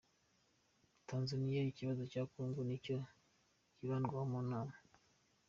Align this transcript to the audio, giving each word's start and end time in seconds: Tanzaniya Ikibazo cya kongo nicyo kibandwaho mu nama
Tanzaniya 1.09 1.61
Ikibazo 1.71 2.01
cya 2.11 2.23
kongo 2.31 2.59
nicyo 2.67 2.97
kibandwaho 3.75 4.25
mu 4.31 4.41
nama 4.49 4.75